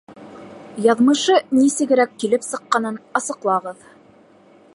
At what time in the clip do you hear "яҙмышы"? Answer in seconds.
0.85-1.35